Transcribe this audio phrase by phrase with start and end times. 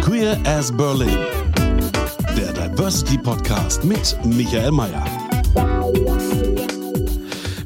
[0.00, 1.16] Queer as Berlin.
[2.36, 5.04] Der Diversity Podcast mit Michael Mayer.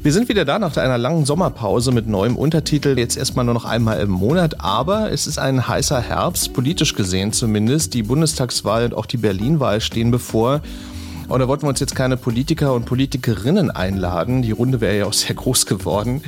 [0.01, 3.65] Wir sind wieder da nach einer langen Sommerpause mit neuem Untertitel, jetzt erstmal nur noch
[3.65, 7.95] einmal im Monat, aber es ist ein heißer Herbst, politisch gesehen zumindest.
[7.95, 10.61] Die Bundestagswahl und auch die Berlin-Wahl stehen bevor.
[11.27, 14.43] Und da wollten wir uns jetzt keine Politiker und Politikerinnen einladen.
[14.43, 16.21] Die Runde wäre ja auch sehr groß geworden.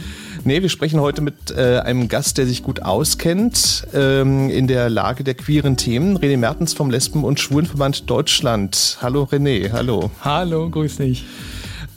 [0.47, 4.89] Nee, wir sprechen heute mit äh, einem Gast, der sich gut auskennt ähm, in der
[4.89, 6.17] Lage der queeren Themen.
[6.17, 8.97] René Mertens vom Lesben- und Schwulenverband Deutschland.
[9.01, 10.09] Hallo René, hallo.
[10.21, 11.25] Hallo, grüß dich.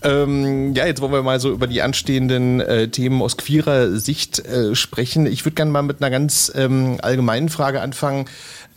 [0.02, 4.40] Ähm, ja, jetzt wollen wir mal so über die anstehenden äh, Themen aus queerer Sicht
[4.40, 5.26] äh, sprechen.
[5.26, 8.24] Ich würde gerne mal mit einer ganz ähm, allgemeinen Frage anfangen.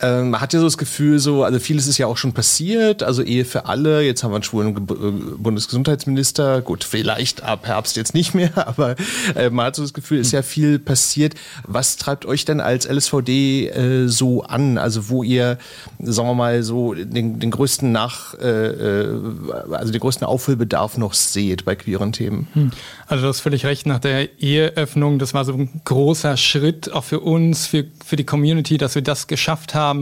[0.04, 3.02] Ähm, man hat ja so das Gefühl, so, also vieles ist ja auch schon passiert,
[3.02, 7.66] also Ehe für alle, jetzt haben wir einen schwulen Ge äh, Bundesgesundheitsminister, gut, vielleicht ab
[7.66, 8.96] Herbst jetzt nicht mehr, aber
[9.34, 11.34] äh, man hat so das Gefühl, ist ja viel passiert.
[11.66, 14.76] Was treibt euch denn als LSVD äh, so an?
[14.76, 15.58] Also wo ihr,
[16.00, 19.08] sagen wir mal, so den, den größten Nach, äh, äh
[19.70, 22.48] also den größten Aufholbedarf noch seht bei queeren Themen?
[22.52, 22.70] Hm.
[23.06, 27.04] Also du hast völlig recht, nach der Eheöffnung, das war so ein großer Schritt auch
[27.04, 29.93] für uns, für, für die Community, dass wir das geschafft haben.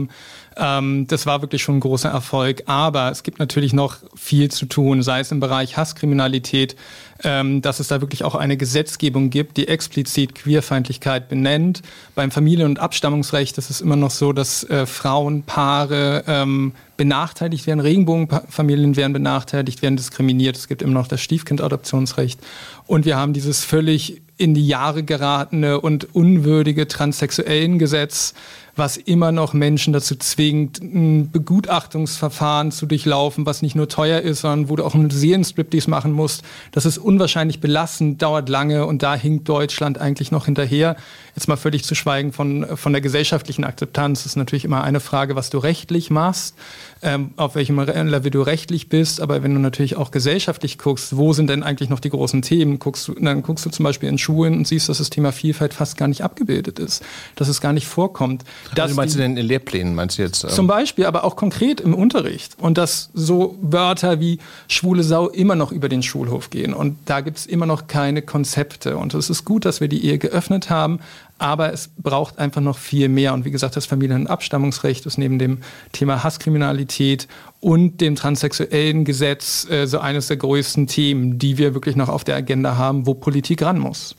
[0.55, 2.63] Ähm, das war wirklich schon ein großer Erfolg.
[2.67, 6.75] Aber es gibt natürlich noch viel zu tun, sei es im Bereich Hasskriminalität,
[7.23, 11.81] ähm, dass es da wirklich auch eine Gesetzgebung gibt, die explizit Queerfeindlichkeit benennt.
[12.15, 17.65] Beim Familien- und Abstammungsrecht ist es immer noch so, dass äh, Frauen, Paare ähm, benachteiligt
[17.67, 20.57] werden, Regenbogenfamilien werden benachteiligt, werden diskriminiert.
[20.57, 22.39] Es gibt immer noch das Stiefkindadoptionsrecht.
[22.85, 28.33] Und wir haben dieses völlig in die Jahre geratene und unwürdige transsexuellen Gesetz,
[28.75, 34.41] was immer noch Menschen dazu zwingt, ein Begutachtungsverfahren zu durchlaufen, was nicht nur teuer ist,
[34.41, 36.43] sondern wo du auch einen Seelenstriptease machen musst.
[36.71, 40.95] Das ist unwahrscheinlich belastend, dauert lange und da hinkt Deutschland eigentlich noch hinterher.
[41.35, 44.23] Jetzt mal völlig zu schweigen von, von der gesellschaftlichen Akzeptanz.
[44.23, 46.55] Das ist natürlich immer eine Frage, was du rechtlich machst,
[47.03, 49.21] ähm, auf welchem Level du rechtlich bist.
[49.21, 52.79] Aber wenn du natürlich auch gesellschaftlich guckst, wo sind denn eigentlich noch die großen Themen,
[52.79, 55.73] guckst du, dann guckst du zum Beispiel in Schulen und siehst, dass das Thema Vielfalt
[55.73, 57.03] fast gar nicht abgebildet ist,
[57.35, 58.43] dass es gar nicht vorkommt.
[58.77, 60.43] Also meinst du denn in Lehrplänen, meinst du jetzt?
[60.43, 62.55] Ähm zum Beispiel, aber auch konkret im Unterricht.
[62.59, 66.73] Und dass so Wörter wie schwule Sau immer noch über den Schulhof gehen.
[66.73, 68.97] Und da gibt es immer noch keine Konzepte.
[68.97, 70.99] Und es ist gut, dass wir die Ehe geöffnet haben,
[71.43, 73.33] aber es braucht einfach noch viel mehr.
[73.33, 75.59] Und wie gesagt, das Familien- und Abstammungsrecht ist neben dem
[75.91, 77.27] Thema Hasskriminalität
[77.63, 82.25] und dem transsexuellen Gesetz äh, so eines der größten Themen, die wir wirklich noch auf
[82.25, 84.17] der Agenda haben, wo Politik ran muss.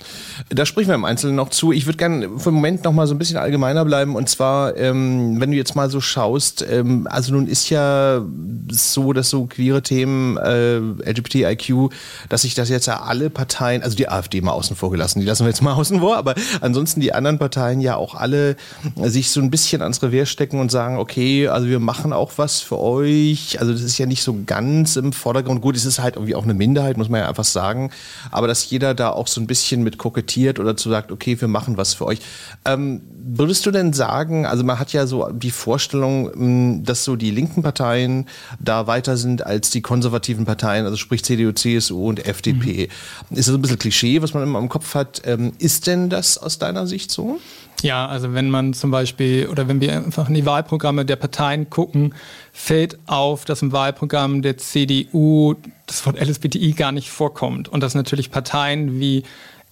[0.49, 1.71] Da sprechen wir im Einzelnen noch zu.
[1.71, 4.16] Ich würde gerne für den Moment noch mal so ein bisschen allgemeiner bleiben.
[4.16, 8.22] Und zwar, ähm, wenn du jetzt mal so schaust, ähm, also nun ist ja
[8.71, 11.91] so, dass so queere Themen, äh, LGBTIQ,
[12.31, 15.26] dass sich das jetzt ja alle Parteien, also die AfD mal außen vor gelassen, die
[15.26, 18.56] lassen wir jetzt mal außen vor, aber ansonsten die anderen Parteien ja auch alle
[18.97, 22.61] sich so ein bisschen ans Revier stecken und sagen, okay, also wir machen auch was
[22.61, 23.34] für euch.
[23.59, 25.61] Also das ist ja nicht so ganz im Vordergrund.
[25.61, 27.91] Gut, es ist halt irgendwie auch eine Minderheit, muss man ja einfach sagen.
[28.31, 31.49] Aber dass jeder da auch so ein bisschen mit kokettiert oder zu sagt, okay, wir
[31.49, 32.21] machen was für euch.
[32.65, 37.17] Ähm, würdest du denn sagen, also man hat ja so die Vorstellung, hm, dass so
[37.17, 38.27] die linken Parteien
[38.59, 42.89] da weiter sind als die konservativen Parteien, also sprich CDU, CSU und FDP.
[43.31, 43.37] Mhm.
[43.37, 45.23] Ist das ein bisschen Klischee, was man immer im Kopf hat?
[45.25, 47.41] Ähm, ist denn das aus deiner Sicht so?
[47.84, 51.69] Ja, also wenn man zum Beispiel oder wenn wir einfach in die Wahlprogramme der Parteien
[51.69, 52.15] gucken,
[52.50, 57.69] fällt auf, dass im Wahlprogramm der CDU das Wort LSBTI gar nicht vorkommt.
[57.69, 59.23] Und dass natürlich Parteien wie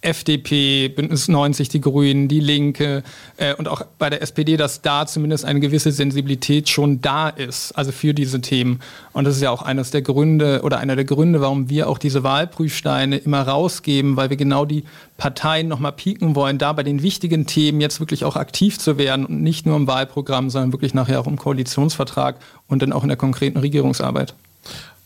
[0.02, 3.02] FDP, Bündnis 90, die Grünen, die Linke
[3.36, 7.72] äh, und auch bei der SPD, dass da zumindest eine gewisse Sensibilität schon da ist,
[7.72, 8.80] also für diese Themen.
[9.12, 11.98] Und das ist ja auch eines der Gründe oder einer der Gründe, warum wir auch
[11.98, 14.84] diese Wahlprüfsteine immer rausgeben, weil wir genau die
[15.16, 19.24] Parteien nochmal pieken wollen, da bei den wichtigen Themen jetzt wirklich auch aktiv zu werden
[19.24, 23.08] und nicht nur im Wahlprogramm, sondern wirklich nachher auch im Koalitionsvertrag und dann auch in
[23.08, 24.34] der konkreten Regierungsarbeit.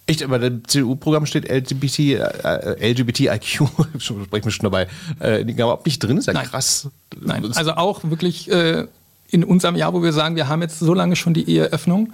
[0.09, 3.69] Echt, aber im CDU-Programm steht LGBT, äh, LGBTIQ,
[3.99, 4.87] spreche mich schon dabei,
[5.21, 6.47] äh, überhaupt nicht drin, ist ja Nein.
[6.47, 6.89] krass.
[7.21, 8.87] Nein, also auch wirklich äh,
[9.31, 12.13] in unserem Jahr, wo wir sagen, wir haben jetzt so lange schon die Eheöffnung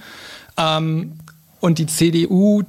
[0.56, 1.18] ähm,
[1.60, 2.62] und die CDU,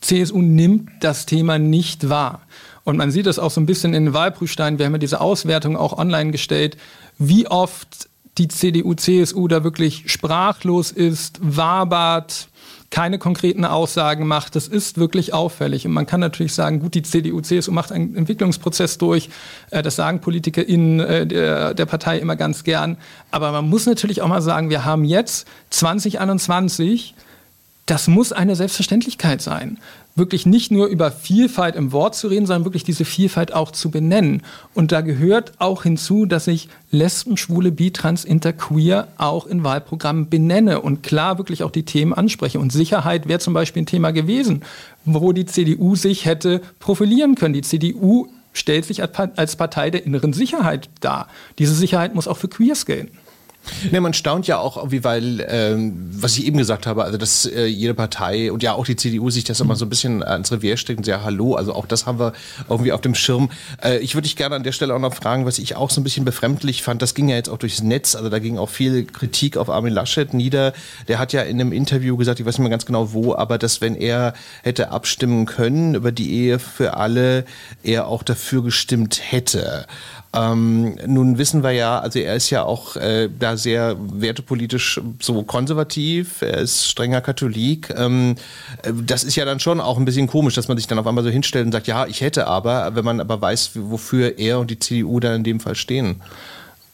[0.00, 2.42] CSU nimmt das Thema nicht wahr.
[2.82, 4.78] Und man sieht es auch so ein bisschen in den Wahlprüfsteinen.
[4.78, 6.76] Wir haben ja diese Auswertung auch online gestellt,
[7.18, 8.08] wie oft
[8.38, 12.48] die CDU, CSU da wirklich sprachlos ist, wabert,
[12.90, 14.56] keine konkreten Aussagen macht.
[14.56, 15.86] Das ist wirklich auffällig.
[15.86, 19.28] Und man kann natürlich sagen, gut, die CDU, CSU macht einen Entwicklungsprozess durch.
[19.70, 22.96] Äh, das sagen PolitikerInnen äh, der, der Partei immer ganz gern.
[23.30, 27.14] Aber man muss natürlich auch mal sagen, wir haben jetzt 2021
[27.88, 29.78] das muss eine Selbstverständlichkeit sein
[30.18, 33.90] wirklich nicht nur über Vielfalt im Wort zu reden, sondern wirklich diese Vielfalt auch zu
[33.90, 34.42] benennen.
[34.74, 40.28] Und da gehört auch hinzu, dass ich Lesben, Schwule, Bi, Trans, Interqueer auch in Wahlprogrammen
[40.28, 42.58] benenne und klar wirklich auch die Themen anspreche.
[42.58, 44.62] Und Sicherheit wäre zum Beispiel ein Thema gewesen,
[45.04, 47.54] wo die CDU sich hätte profilieren können.
[47.54, 51.28] Die CDU stellt sich als Partei der inneren Sicherheit dar.
[51.58, 53.16] Diese Sicherheit muss auch für Queers gelten.
[53.90, 57.46] Ne, man staunt ja auch, wie weil, ähm, was ich eben gesagt habe, also dass
[57.46, 60.50] äh, jede Partei und ja auch die CDU sich das immer so ein bisschen ans
[60.52, 62.32] Revier steckt und sehr hallo, also auch das haben wir
[62.68, 63.50] irgendwie auf dem Schirm.
[63.82, 66.00] Äh, ich würde dich gerne an der Stelle auch noch fragen, was ich auch so
[66.00, 68.68] ein bisschen befremdlich fand, das ging ja jetzt auch durchs Netz, also da ging auch
[68.68, 70.72] viel Kritik auf Armin Laschet nieder.
[71.08, 73.58] Der hat ja in einem Interview gesagt, ich weiß nicht mehr ganz genau wo, aber
[73.58, 77.44] dass wenn er hätte abstimmen können über die Ehe für alle,
[77.82, 79.86] er auch dafür gestimmt hätte.
[80.34, 85.42] Ähm, nun wissen wir ja, also er ist ja auch äh, da sehr wertepolitisch so
[85.42, 87.88] konservativ, er ist strenger Katholik.
[87.96, 88.36] Ähm,
[88.82, 91.06] äh, das ist ja dann schon auch ein bisschen komisch, dass man sich dann auf
[91.06, 94.58] einmal so hinstellt und sagt, ja, ich hätte aber, wenn man aber weiß, wofür er
[94.58, 96.20] und die CDU dann in dem Fall stehen.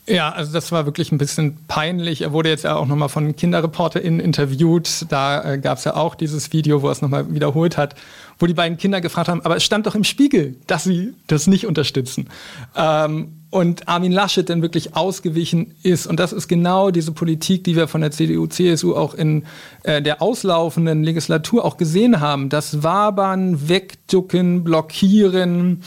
[0.06, 2.20] Ja, also das war wirklich ein bisschen peinlich.
[2.20, 5.06] Er wurde jetzt ja auch nochmal von KinderreporterInnen interviewt.
[5.08, 7.94] Da äh, gab es ja auch dieses Video, wo er es nochmal wiederholt hat,
[8.38, 11.46] wo die beiden Kinder gefragt haben, aber es stand doch im Spiegel, dass sie das
[11.46, 12.28] nicht unterstützen.
[12.76, 16.06] Ähm, und Armin Laschet dann wirklich ausgewichen ist.
[16.08, 19.44] Und das ist genau diese Politik, die wir von der CDU, CSU auch in
[19.84, 22.48] äh, der auslaufenden Legislatur auch gesehen haben.
[22.48, 25.82] Das Wabern, Wegducken, Blockieren,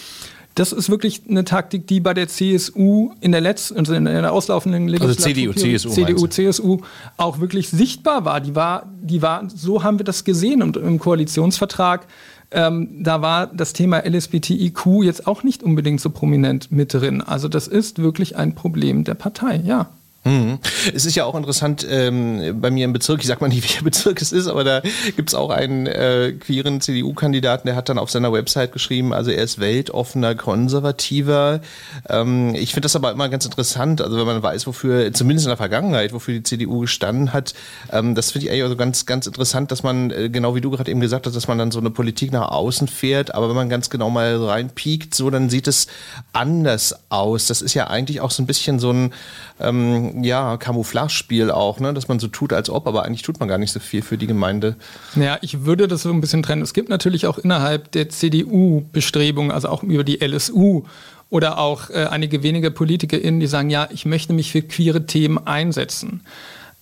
[0.57, 4.33] das ist wirklich eine Taktik, die bei der CSU in der letzten, also in der
[4.33, 6.77] auslaufenden Legislatur, also CDU, CSU, CDU, CSU
[7.17, 8.41] auch wirklich sichtbar war.
[8.41, 12.07] Die war, die war, so haben wir das gesehen und im Koalitionsvertrag.
[12.49, 17.21] Ähm, da war das Thema LSBTIQ jetzt auch nicht unbedingt so prominent mit drin.
[17.21, 19.89] Also das ist wirklich ein Problem der Partei, ja.
[20.27, 20.59] Mhm.
[20.93, 23.83] Es ist ja auch interessant ähm, bei mir im Bezirk, ich sag mal nicht, welcher
[23.83, 24.81] Bezirk es ist, aber da
[25.15, 29.31] gibt es auch einen äh, queeren CDU-Kandidaten, der hat dann auf seiner Website geschrieben, also
[29.31, 31.61] er ist weltoffener Konservativer.
[32.09, 35.49] Ähm, ich finde das aber immer ganz interessant, also wenn man weiß, wofür, zumindest in
[35.49, 37.53] der Vergangenheit, wofür die CDU gestanden hat,
[37.91, 40.71] ähm, das finde ich eigentlich also ganz, ganz interessant, dass man, äh, genau wie du
[40.71, 43.55] gerade eben gesagt hast, dass man dann so eine Politik nach außen fährt, aber wenn
[43.55, 45.87] man ganz genau mal reinpiekt, so, dann sieht es
[46.33, 47.47] anders aus.
[47.47, 49.13] Das ist ja eigentlich auch so ein bisschen so ein
[49.59, 51.93] ähm, ja, Camouflage-Spiel auch, ne?
[51.93, 54.17] dass man so tut, als ob, aber eigentlich tut man gar nicht so viel für
[54.17, 54.75] die Gemeinde.
[55.15, 56.61] Ja, ich würde das so ein bisschen trennen.
[56.61, 60.83] Es gibt natürlich auch innerhalb der CDU Bestrebungen, also auch über die LSU
[61.29, 65.45] oder auch äh, einige wenige PolitikerInnen, die sagen, ja, ich möchte mich für queere Themen
[65.45, 66.21] einsetzen.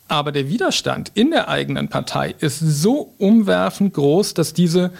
[0.08, 4.92] Aber der Widerstand in der eigenen Partei ist so umwerfend groß, dass diese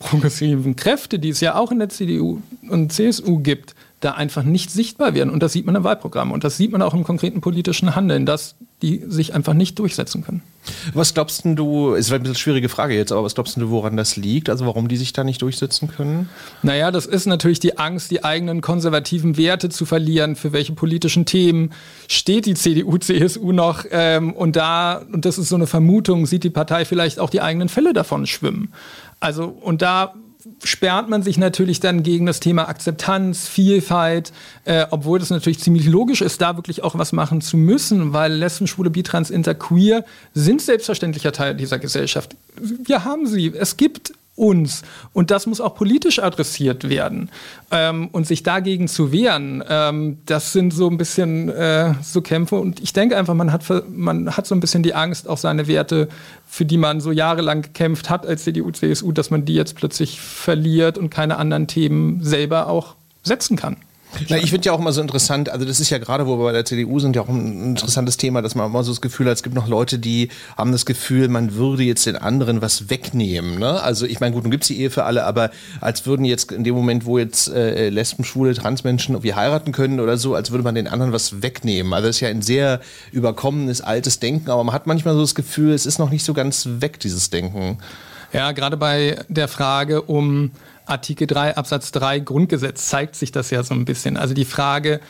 [0.00, 4.70] progressiven Kräfte, die es ja auch in der CDU und CSU gibt, da einfach nicht
[4.70, 5.30] sichtbar werden.
[5.30, 6.30] Und das sieht man im Wahlprogramm.
[6.30, 10.22] Und das sieht man auch im konkreten politischen Handeln, dass die sich einfach nicht durchsetzen
[10.22, 10.42] können.
[10.94, 14.14] Was glaubst du, ist bisschen eine schwierige Frage jetzt, aber was glaubst du, woran das
[14.16, 14.50] liegt?
[14.50, 16.28] Also warum die sich da nicht durchsetzen können?
[16.62, 20.36] Naja, das ist natürlich die Angst, die eigenen konservativen Werte zu verlieren.
[20.36, 21.72] Für welche politischen Themen
[22.06, 23.84] steht die CDU, CSU noch?
[23.90, 27.40] Ähm, und da, und das ist so eine Vermutung, sieht die Partei vielleicht auch die
[27.40, 28.72] eigenen Fälle davon schwimmen.
[29.18, 30.14] Also, und da
[30.62, 34.32] sperrt man sich natürlich dann gegen das Thema Akzeptanz, Vielfalt,
[34.64, 38.32] äh, obwohl das natürlich ziemlich logisch ist, da wirklich auch was machen zu müssen, weil
[38.32, 42.36] Lesben, Schwule, Bitrans, Interqueer sind selbstverständlicher Teil dieser Gesellschaft.
[42.56, 43.52] Wir haben sie.
[43.54, 44.82] Es gibt uns.
[45.12, 47.30] Und das muss auch politisch adressiert werden.
[47.70, 52.56] Ähm, und sich dagegen zu wehren, ähm, das sind so ein bisschen äh, so Kämpfe.
[52.56, 55.66] Und ich denke einfach, man hat, man hat so ein bisschen die Angst, auch seine
[55.66, 56.08] Werte,
[56.46, 60.20] für die man so jahrelang gekämpft hat als CDU, CSU, dass man die jetzt plötzlich
[60.20, 63.76] verliert und keine anderen Themen selber auch setzen kann.
[64.28, 66.44] Na, ich finde ja auch immer so interessant, also das ist ja gerade, wo wir
[66.44, 69.26] bei der CDU sind, ja auch ein interessantes Thema, dass man immer so das Gefühl
[69.26, 72.90] hat, es gibt noch Leute, die haben das Gefühl, man würde jetzt den anderen was
[72.90, 73.58] wegnehmen.
[73.58, 73.80] Ne?
[73.80, 76.52] Also ich meine, gut, nun gibt es die Ehe für alle, aber als würden jetzt
[76.52, 80.50] in dem Moment, wo jetzt äh, Lesben, Schwule, Transmenschen irgendwie heiraten können oder so, als
[80.50, 81.92] würde man den anderen was wegnehmen.
[81.92, 82.80] Also das ist ja ein sehr
[83.12, 86.34] überkommenes, altes Denken, aber man hat manchmal so das Gefühl, es ist noch nicht so
[86.34, 87.78] ganz weg, dieses Denken.
[88.32, 90.50] Ja, gerade bei der Frage um
[90.88, 94.16] Artikel 3 Absatz 3 Grundgesetz zeigt sich das ja so ein bisschen.
[94.16, 95.00] Also die Frage,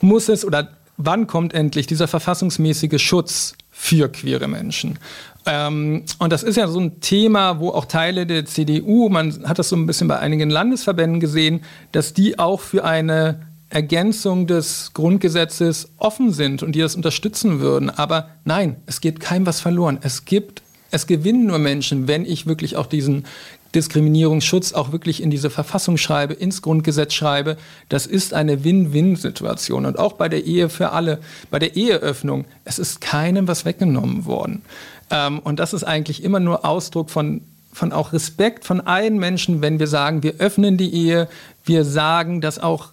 [0.00, 4.98] muss es oder wann kommt endlich dieser verfassungsmäßige Schutz für queere Menschen?
[5.46, 9.58] Ähm, und das ist ja so ein Thema, wo auch Teile der CDU, man hat
[9.58, 14.90] das so ein bisschen bei einigen Landesverbänden gesehen, dass die auch für eine Ergänzung des
[14.94, 17.88] Grundgesetzes offen sind und die das unterstützen würden.
[17.88, 19.98] Aber nein, es geht keinem was verloren.
[20.02, 23.24] Es gibt, es gewinnen nur Menschen, wenn ich wirklich auch diesen
[23.74, 27.56] Diskriminierungsschutz auch wirklich in diese Verfassung schreibe, ins Grundgesetz schreibe.
[27.88, 29.86] Das ist eine Win-Win-Situation.
[29.86, 34.26] Und auch bei der Ehe für alle, bei der Eheöffnung, es ist keinem was weggenommen
[34.26, 34.62] worden.
[35.10, 39.62] Ähm, und das ist eigentlich immer nur Ausdruck von von auch Respekt von allen Menschen,
[39.62, 41.28] wenn wir sagen, wir öffnen die Ehe,
[41.64, 42.88] wir sagen, dass auch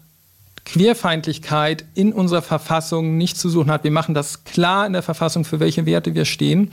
[0.67, 3.85] Queerfeindlichkeit in unserer Verfassung nicht zu suchen hat.
[3.85, 6.71] Wir machen das klar in der Verfassung, für welche Werte wir stehen.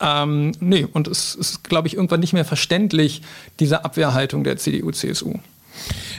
[0.00, 3.22] Ähm, nee, und es ist, glaube ich, irgendwann nicht mehr verständlich,
[3.60, 5.34] diese Abwehrhaltung der CDU-CSU.
[5.34, 5.38] Äh,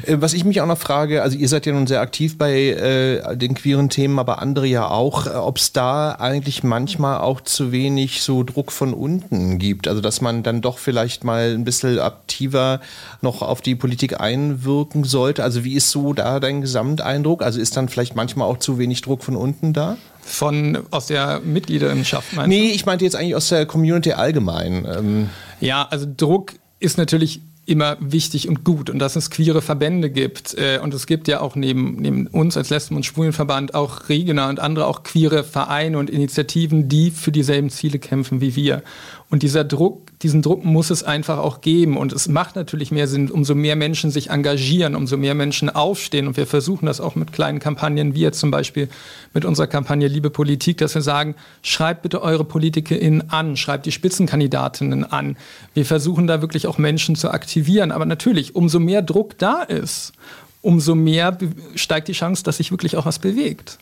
[0.08, 3.36] was ich mich auch noch frage, also ihr seid ja nun sehr aktiv bei äh,
[3.36, 7.72] den queeren Themen, aber andere ja auch, äh, ob es da eigentlich manchmal auch zu
[7.72, 9.88] wenig so Druck von unten gibt.
[9.88, 12.80] Also dass man dann doch vielleicht mal ein bisschen aktiver
[13.22, 15.44] noch auf die Politik einwirken sollte.
[15.44, 17.42] Also wie ist so da dein Gesamteindruck?
[17.42, 19.98] Also ist dann vielleicht manchmal auch zu wenig Druck von unten da?
[20.22, 22.76] Von aus der Mitgliederschaft meinst Nee, du?
[22.76, 24.86] ich meinte jetzt eigentlich aus der Community allgemein.
[24.86, 25.30] Ähm
[25.62, 30.58] ja, also Druck ist natürlich immer wichtig und gut und dass es queere Verbände gibt.
[30.58, 34.50] Äh, und es gibt ja auch neben, neben uns als Lesben- und Schwulenverband auch Regina
[34.50, 38.84] und andere auch queere Vereine und Initiativen, die für dieselben Ziele kämpfen wie wir.
[39.30, 41.96] Und dieser Druck, diesen Druck muss es einfach auch geben.
[41.96, 46.28] Und es macht natürlich mehr Sinn, umso mehr Menschen sich engagieren, umso mehr Menschen aufstehen.
[46.28, 48.90] Und wir versuchen das auch mit kleinen Kampagnen, wie jetzt zum Beispiel
[49.34, 53.92] mit unserer Kampagne Liebe Politik, dass wir sagen, schreibt bitte eure PolitikerInnen an, schreibt die
[53.92, 55.38] Spitzenkandidatinnen an.
[55.76, 57.92] Wir versuchen da wirklich auch Menschen zu aktivieren.
[57.92, 60.14] Aber natürlich, umso mehr Druck da ist,
[60.62, 61.38] umso mehr
[61.76, 63.78] steigt die Chance, dass sich wirklich auch was bewegt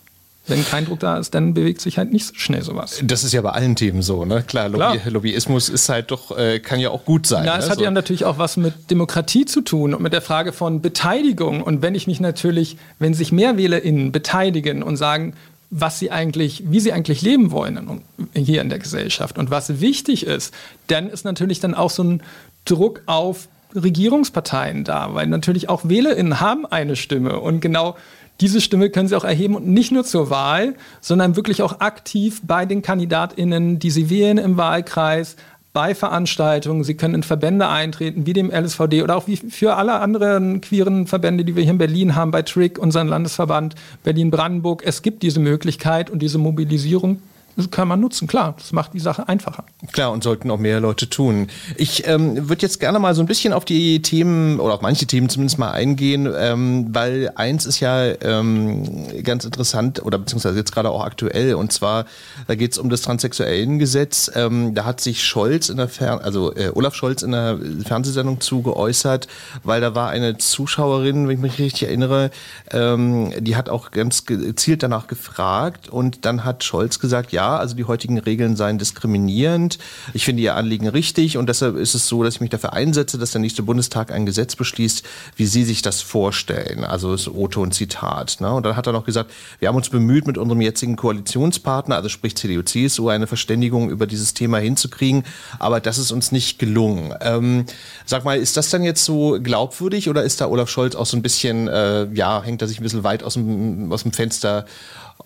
[0.47, 3.01] wenn kein Druck da ist, dann bewegt sich halt nicht so schnell sowas.
[3.03, 4.43] Das ist ja bei allen Themen so, ne?
[4.43, 5.11] Klar, Lobby, Klar.
[5.11, 7.45] Lobbyismus ist halt doch, äh, kann ja auch gut sein.
[7.45, 7.71] Ja, es ne?
[7.71, 7.83] hat so.
[7.83, 11.61] ja natürlich auch was mit Demokratie zu tun und mit der Frage von Beteiligung.
[11.61, 15.33] Und wenn ich mich natürlich, wenn sich mehr WählerInnen beteiligen und sagen,
[15.71, 18.01] was sie eigentlich, wie sie eigentlich leben wollen
[18.33, 20.53] hier in der Gesellschaft und was wichtig ist,
[20.87, 22.23] dann ist natürlich dann auch so ein
[22.65, 27.95] Druck auf Regierungsparteien da, weil natürlich auch WählerInnen haben eine Stimme und genau
[28.41, 32.41] diese Stimme können Sie auch erheben und nicht nur zur Wahl, sondern wirklich auch aktiv
[32.43, 35.35] bei den KandidatInnen, die Sie wählen im Wahlkreis,
[35.71, 36.83] bei Veranstaltungen.
[36.83, 41.05] Sie können in Verbände eintreten, wie dem LSVD oder auch wie für alle anderen queeren
[41.05, 44.83] Verbände, die wir hier in Berlin haben, bei TRIC, unseren Landesverband Berlin-Brandenburg.
[44.85, 47.19] Es gibt diese Möglichkeit und diese Mobilisierung
[47.55, 48.55] das kann man nutzen, klar.
[48.57, 49.63] Das macht die Sache einfacher.
[49.93, 51.47] Klar, und sollten auch mehr Leute tun.
[51.77, 55.05] Ich ähm, würde jetzt gerne mal so ein bisschen auf die Themen oder auf manche
[55.05, 60.73] Themen zumindest mal eingehen, ähm, weil eins ist ja ähm, ganz interessant oder beziehungsweise jetzt
[60.73, 62.05] gerade auch aktuell und zwar,
[62.47, 64.31] da geht es um das Transsexuellengesetz.
[64.35, 68.41] Ähm, da hat sich Scholz in der Fer also äh, Olaf Scholz in der Fernsehsendung
[68.41, 69.27] zu geäußert,
[69.63, 72.31] weil da war eine Zuschauerin, wenn ich mich richtig erinnere,
[72.71, 77.75] ähm, die hat auch ganz gezielt danach gefragt und dann hat Scholz gesagt, ja, also
[77.75, 79.77] die heutigen Regeln seien diskriminierend.
[80.13, 83.17] Ich finde Ihr Anliegen richtig und deshalb ist es so, dass ich mich dafür einsetze,
[83.17, 85.03] dass der nächste Bundestag ein Gesetz beschließt,
[85.35, 86.83] wie Sie sich das vorstellen.
[86.83, 88.37] Also das Otto und Zitat.
[88.41, 88.51] Ne?
[88.51, 92.09] Und dann hat er noch gesagt, wir haben uns bemüht, mit unserem jetzigen Koalitionspartner, also
[92.09, 95.23] sprich CDU, CSU, eine Verständigung über dieses Thema hinzukriegen,
[95.59, 97.13] aber das ist uns nicht gelungen.
[97.21, 97.65] Ähm,
[98.05, 101.17] sag mal, ist das dann jetzt so glaubwürdig oder ist da Olaf Scholz auch so
[101.17, 104.65] ein bisschen, äh, ja, hängt er sich ein bisschen weit aus dem, aus dem Fenster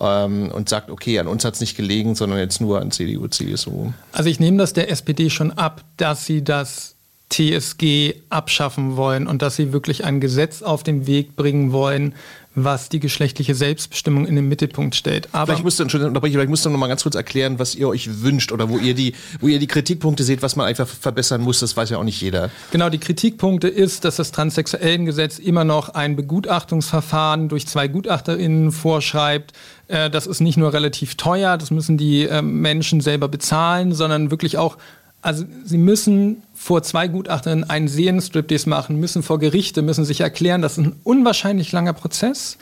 [0.00, 3.28] ähm, und sagt, okay, an uns hat es nicht gelegen, sondern jetzt nur an CDU,
[3.28, 3.92] CSU.
[4.12, 6.96] Also ich nehme das der SPD schon ab, dass sie das
[7.30, 12.14] TSG abschaffen wollen und dass sie wirklich ein Gesetz auf den Weg bringen wollen,
[12.54, 15.28] was die geschlechtliche Selbstbestimmung in den Mittelpunkt stellt.
[15.32, 18.22] Aber vielleicht musst du, vielleicht musst du noch mal ganz kurz erklären, was ihr euch
[18.22, 21.60] wünscht oder wo ihr die, wo ihr die Kritikpunkte seht, was man einfach verbessern muss.
[21.60, 22.50] Das weiß ja auch nicht jeder.
[22.72, 29.52] Genau, die Kritikpunkte ist, dass das Transsexuellengesetz immer noch ein Begutachtungsverfahren durch zwei GutachterInnen vorschreibt.
[29.86, 34.32] Äh, das ist nicht nur relativ teuer, das müssen die äh, Menschen selber bezahlen, sondern
[34.32, 34.76] wirklich auch
[35.22, 40.62] also sie müssen vor zwei Gutachterinnen einen Seelenstriptease machen, müssen vor Gerichte, müssen sich erklären,
[40.62, 42.56] das ist ein unwahrscheinlich langer Prozess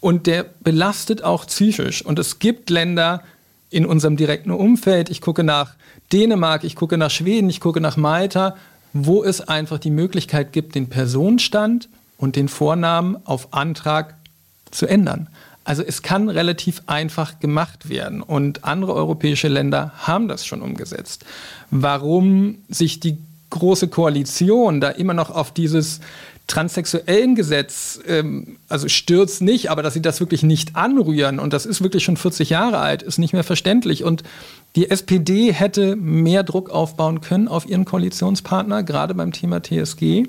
[0.00, 2.04] und der belastet auch psychisch.
[2.04, 3.22] Und es gibt Länder
[3.70, 5.74] in unserem direkten Umfeld, ich gucke nach
[6.12, 8.56] Dänemark, ich gucke nach Schweden, ich gucke nach Malta,
[8.92, 14.14] wo es einfach die Möglichkeit gibt, den Personenstand und den Vornamen auf Antrag
[14.70, 15.28] zu ändern.
[15.66, 21.24] Also es kann relativ einfach gemacht werden und andere europäische Länder haben das schon umgesetzt.
[21.72, 23.18] Warum sich die
[23.50, 26.00] große Koalition da immer noch auf dieses
[26.46, 31.66] transsexuellen Gesetz, ähm, also stürzt nicht, aber dass sie das wirklich nicht anrühren und das
[31.66, 34.04] ist wirklich schon 40 Jahre alt, ist nicht mehr verständlich.
[34.04, 34.22] Und
[34.76, 40.28] die SPD hätte mehr Druck aufbauen können auf ihren Koalitionspartner, gerade beim Thema TSG.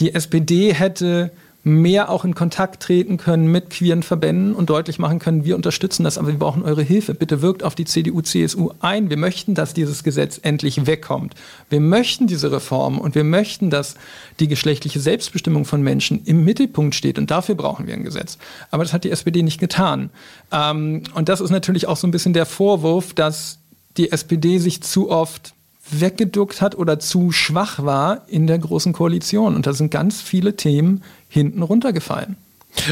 [0.00, 1.30] Die SPD hätte
[1.66, 6.04] mehr auch in Kontakt treten können mit queeren Verbänden und deutlich machen können, wir unterstützen
[6.04, 7.12] das, aber wir brauchen eure Hilfe.
[7.12, 9.10] Bitte wirkt auf die CDU, CSU ein.
[9.10, 11.34] Wir möchten, dass dieses Gesetz endlich wegkommt.
[11.68, 13.96] Wir möchten diese Reform und wir möchten, dass
[14.38, 18.38] die geschlechtliche Selbstbestimmung von Menschen im Mittelpunkt steht und dafür brauchen wir ein Gesetz.
[18.70, 20.10] Aber das hat die SPD nicht getan.
[20.52, 23.58] Ähm, und das ist natürlich auch so ein bisschen der Vorwurf, dass
[23.96, 25.55] die SPD sich zu oft
[25.90, 29.54] weggeduckt hat oder zu schwach war in der Großen Koalition.
[29.54, 32.36] Und da sind ganz viele Themen hinten runtergefallen.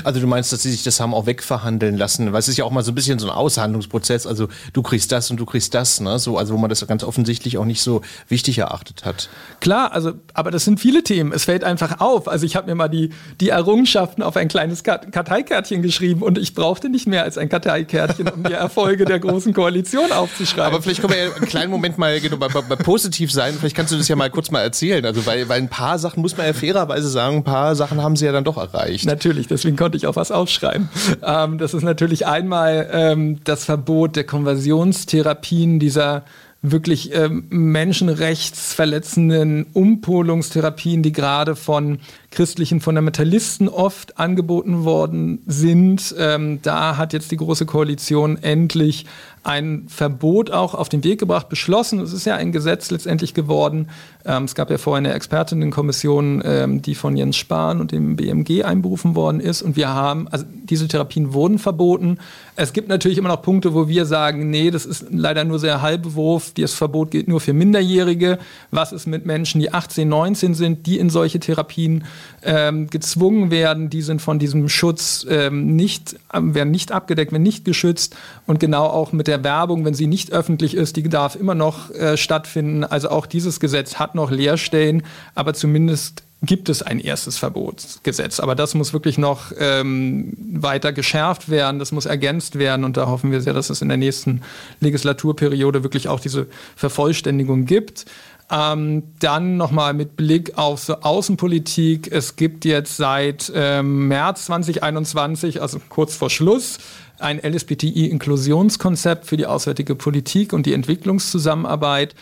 [0.04, 2.64] Also du meinst, dass sie sich das haben auch wegverhandeln lassen, weil es ist ja
[2.64, 5.74] auch mal so ein bisschen so ein Aushandlungsprozess, also du kriegst das und du kriegst
[5.74, 6.18] das, ne?
[6.18, 9.28] So, also wo man das ganz offensichtlich auch nicht so wichtig erachtet hat.
[9.60, 11.32] Klar, also, aber das sind viele Themen.
[11.32, 12.28] Es fällt einfach auf.
[12.28, 13.10] Also ich habe mir mal die,
[13.40, 18.28] die Errungenschaften auf ein kleines Karteikärtchen geschrieben und ich brauchte nicht mehr als ein Karteikärtchen,
[18.28, 20.72] um die Erfolge der Großen Koalition aufzuschreiben.
[20.72, 23.54] Aber vielleicht können wir ja einen kleinen Moment mal genau, bei, bei, bei positiv sein.
[23.58, 25.04] Vielleicht kannst du das ja mal kurz mal erzählen.
[25.04, 28.16] Also weil, weil ein paar Sachen muss man ja fairerweise sagen, ein paar Sachen haben
[28.16, 29.06] sie ja dann doch erreicht.
[29.06, 30.88] Natürlich, deswegen deswegen konnte ich auch was aufschreiben.
[31.22, 36.24] Ähm, das ist natürlich einmal ähm, das Verbot der Konversionstherapien, dieser
[36.62, 41.98] wirklich ähm, menschenrechtsverletzenden Umpolungstherapien, die gerade von
[42.30, 46.14] christlichen Fundamentalisten oft angeboten worden sind.
[46.18, 49.04] Ähm, da hat jetzt die Große Koalition endlich
[49.44, 52.00] ein Verbot auch auf den Weg gebracht, beschlossen.
[52.00, 53.90] Es ist ja ein Gesetz letztendlich geworden.
[54.24, 58.64] Ähm, es gab ja vorher eine Expertinnenkommission, ähm, die von Jens Spahn und dem BMG
[58.64, 59.60] einberufen worden ist.
[59.60, 62.18] Und wir haben, also diese Therapien wurden verboten.
[62.56, 65.82] Es gibt natürlich immer noch Punkte, wo wir sagen, nee, das ist leider nur sehr
[65.82, 66.52] halbe Wurf.
[66.56, 68.38] Das Verbot gilt nur für Minderjährige.
[68.70, 72.04] Was ist mit Menschen, die 18, 19 sind, die in solche Therapien
[72.42, 73.90] ähm, gezwungen werden?
[73.90, 78.16] Die sind von diesem Schutz ähm, nicht, werden nicht abgedeckt, werden nicht geschützt.
[78.46, 81.56] Und genau auch mit der der Werbung, wenn sie nicht öffentlich ist, die darf immer
[81.56, 82.84] noch äh, stattfinden.
[82.84, 85.02] Also auch dieses Gesetz hat noch Leerstellen,
[85.34, 88.38] aber zumindest gibt es ein erstes Verbotsgesetz.
[88.38, 93.06] Aber das muss wirklich noch ähm, weiter geschärft werden, das muss ergänzt werden und da
[93.06, 94.42] hoffen wir sehr, dass es in der nächsten
[94.80, 98.04] Legislaturperiode wirklich auch diese Vervollständigung gibt.
[98.50, 102.12] Ähm, dann nochmal mit Blick auf so Außenpolitik.
[102.12, 106.78] Es gibt jetzt seit ähm, März 2021, also kurz vor Schluss,
[107.18, 112.14] ein LSBTI-Inklusionskonzept für die auswärtige Politik und die Entwicklungszusammenarbeit.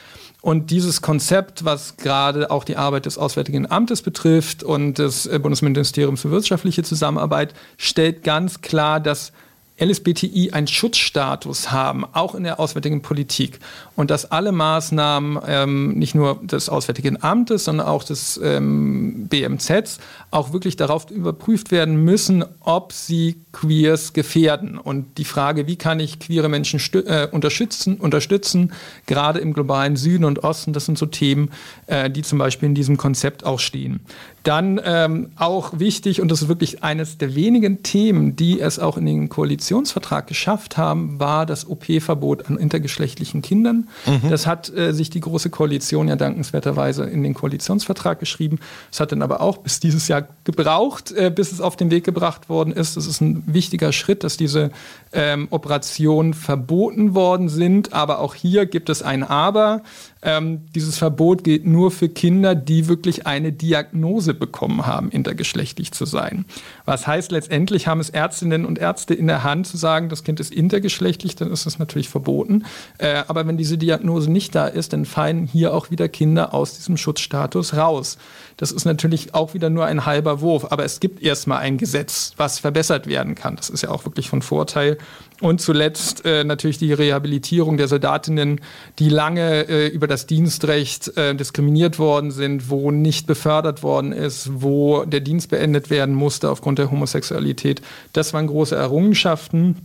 [0.43, 5.39] Und dieses Konzept, was gerade auch die Arbeit des Auswärtigen Amtes betrifft und des äh,
[5.39, 9.33] Bundesministeriums für wirtschaftliche Zusammenarbeit, stellt ganz klar, dass
[9.81, 13.59] LSBTI einen Schutzstatus haben, auch in der auswärtigen Politik.
[13.97, 19.99] Und dass alle Maßnahmen ähm, nicht nur des Auswärtigen Amtes, sondern auch des ähm, BMZs
[20.31, 24.79] auch wirklich darauf überprüft werden müssen, ob sie Queers gefährden.
[24.79, 28.73] Und die Frage, wie kann ich queere Menschen äh, unterstützen, unterstützen,
[29.07, 31.51] gerade im globalen Süden und Osten, das sind so Themen,
[31.87, 34.01] äh, die zum Beispiel in diesem Konzept auch stehen.
[34.43, 38.97] Dann ähm, auch wichtig, und das ist wirklich eines der wenigen Themen, die es auch
[38.97, 43.89] in den Koalitionsvertrag geschafft haben, war das OP-Verbot an intergeschlechtlichen Kindern.
[44.05, 44.31] Mhm.
[44.31, 48.59] Das hat äh, sich die Große Koalition ja dankenswerterweise in den Koalitionsvertrag geschrieben.
[48.91, 52.05] Es hat dann aber auch bis dieses Jahr gebraucht, äh, bis es auf den Weg
[52.05, 52.97] gebracht worden ist.
[52.97, 54.71] Das ist ein wichtiger Schritt, dass diese
[55.13, 57.93] ähm, Operationen verboten worden sind.
[57.93, 59.83] Aber auch hier gibt es ein Aber.
[60.23, 66.05] Ähm, dieses Verbot gilt nur für Kinder, die wirklich eine Diagnose bekommen haben, intergeschlechtlich zu
[66.05, 66.45] sein.
[66.85, 70.39] Was heißt letztendlich haben es Ärztinnen und Ärzte in der Hand zu sagen, das Kind
[70.39, 72.65] ist intergeschlechtlich, dann ist das natürlich verboten.
[72.99, 76.77] Äh, aber wenn diese Diagnose nicht da ist, dann fallen hier auch wieder Kinder aus
[76.77, 78.17] diesem Schutzstatus raus.
[78.57, 82.33] Das ist natürlich auch wieder nur ein halber Wurf, aber es gibt erstmal ein Gesetz,
[82.37, 83.57] was verbessert werden kann.
[83.57, 84.99] Das ist ja auch wirklich von Vorteil.
[85.43, 88.61] Und zuletzt äh, natürlich die Rehabilitierung der Soldatinnen,
[89.01, 94.63] die lange äh, über das Dienstrecht äh, diskriminiert worden sind, wo nicht befördert worden ist,
[94.63, 97.83] wo der Dienst beendet werden musste aufgrund der Homosexualität.
[98.13, 99.79] Das waren große Errungenschaften.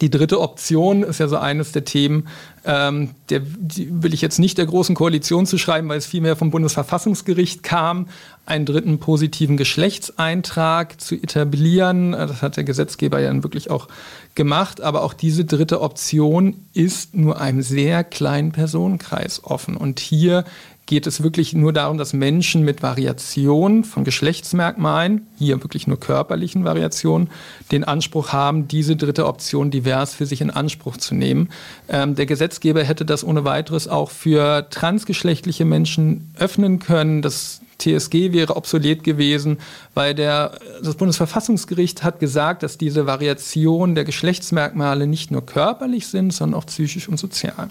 [0.00, 2.28] Die dritte Option ist ja so eines der Themen,
[2.64, 6.50] ähm, der will ich jetzt nicht der Großen Koalition zu schreiben, weil es vielmehr vom
[6.50, 8.08] Bundesverfassungsgericht kam,
[8.46, 12.12] einen dritten positiven Geschlechtseintrag zu etablieren.
[12.12, 13.88] Das hat der Gesetzgeber ja dann wirklich auch
[14.34, 14.80] gemacht.
[14.80, 19.76] Aber auch diese dritte Option ist nur einem sehr kleinen Personenkreis offen.
[19.76, 20.44] Und hier
[20.90, 26.64] geht es wirklich nur darum, dass Menschen mit Variation von Geschlechtsmerkmalen, hier wirklich nur körperlichen
[26.64, 27.30] Variationen,
[27.70, 31.48] den Anspruch haben, diese dritte Option divers für sich in Anspruch zu nehmen.
[31.88, 37.22] Ähm, der Gesetzgeber hätte das ohne weiteres auch für transgeschlechtliche Menschen öffnen können.
[37.22, 39.58] Das TSG wäre obsolet gewesen,
[39.94, 46.32] weil der, das Bundesverfassungsgericht hat gesagt, dass diese Variation der Geschlechtsmerkmale nicht nur körperlich sind,
[46.32, 47.70] sondern auch psychisch und sozial.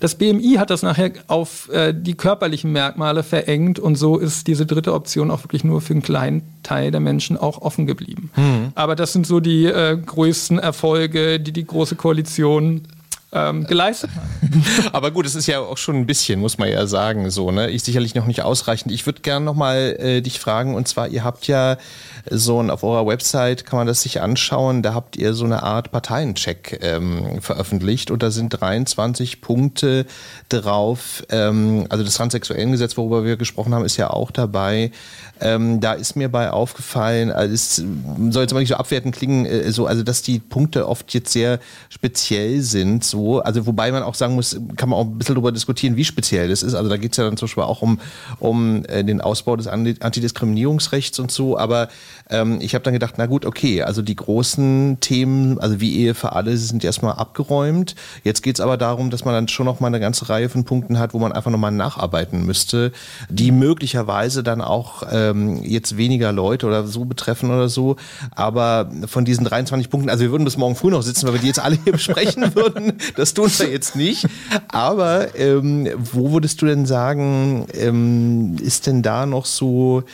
[0.00, 4.66] Das BMI hat das nachher auf äh, die körperlichen Merkmale verengt und so ist diese
[4.66, 8.30] dritte Option auch wirklich nur für einen kleinen Teil der Menschen auch offen geblieben.
[8.36, 8.72] Mhm.
[8.74, 12.82] Aber das sind so die äh, größten Erfolge, die die Große Koalition
[13.32, 14.22] ähm, geleistet hat.
[14.92, 17.70] Aber gut, es ist ja auch schon ein bisschen, muss man ja sagen, so, ne?
[17.70, 18.92] Ich sicherlich noch nicht ausreichend.
[18.92, 21.76] Ich würde gerne nochmal äh, dich fragen, und zwar, ihr habt ja
[22.30, 25.62] so ein, auf eurer Website kann man das sich anschauen, da habt ihr so eine
[25.62, 30.06] Art Parteiencheck ähm, veröffentlicht und da sind 23 Punkte
[30.48, 31.24] drauf.
[31.30, 34.90] Ähm, also das Transsexuellengesetz, worüber wir gesprochen haben, ist ja auch dabei.
[35.40, 39.46] Ähm, da ist mir bei aufgefallen, also es soll jetzt mal nicht so abwertend klingen,
[39.46, 44.02] äh, so, also dass die Punkte oft jetzt sehr speziell sind, so, also wobei man
[44.02, 46.74] auch sagen muss, kann man auch ein bisschen darüber diskutieren, wie speziell das ist.
[46.74, 48.00] Also da geht es ja dann zum Beispiel auch um,
[48.38, 51.88] um äh, den Ausbau des Antidiskriminierungsrechts und so, aber
[52.30, 56.14] ähm, ich habe dann gedacht, na gut, okay, also die großen Themen, also wie Ehe
[56.14, 57.94] für alle, sind erstmal abgeräumt.
[58.24, 60.64] Jetzt geht es aber darum, dass man dann schon noch mal eine ganze Reihe von
[60.64, 62.92] Punkten hat, wo man einfach nochmal nacharbeiten müsste,
[63.28, 67.96] die möglicherweise dann auch ähm, jetzt weniger Leute oder so betreffen oder so.
[68.34, 71.40] Aber von diesen 23 Punkten, also wir würden bis morgen früh noch sitzen, weil wir
[71.40, 72.94] die jetzt alle hier besprechen würden.
[73.16, 74.26] Das tun wir jetzt nicht.
[74.68, 80.04] Aber ähm, wo würdest du denn sagen, ähm, ist denn da noch so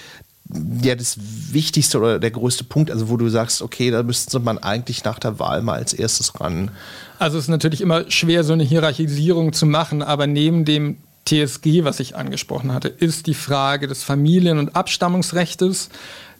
[0.82, 1.16] ja das
[1.52, 5.18] Wichtigste oder der größte Punkt, also wo du sagst, okay, da müsste man eigentlich nach
[5.18, 6.70] der Wahl mal als erstes ran?
[7.18, 11.84] Also es ist natürlich immer schwer, so eine Hierarchisierung zu machen, aber neben dem TSG,
[11.84, 15.88] was ich angesprochen hatte, ist die Frage des Familien- und Abstammungsrechts.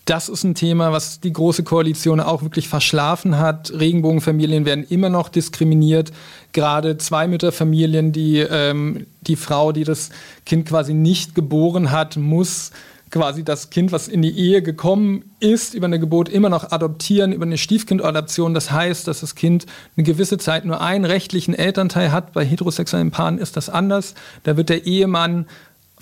[0.04, 3.72] Das ist ein Thema, was die Große Koalition auch wirklich verschlafen hat.
[3.72, 6.12] Regenbogenfamilien werden immer noch diskriminiert.
[6.52, 10.10] Gerade Zweimütterfamilien, die ähm, die Frau, die das
[10.44, 12.70] Kind quasi nicht geboren hat, muss
[13.14, 17.32] quasi das Kind, was in die Ehe gekommen ist, über eine Geburt immer noch adoptieren,
[17.32, 18.54] über eine Stiefkindadoption.
[18.54, 22.32] Das heißt, dass das Kind eine gewisse Zeit nur einen rechtlichen Elternteil hat.
[22.32, 24.14] Bei heterosexuellen Paaren ist das anders.
[24.42, 25.46] Da wird der Ehemann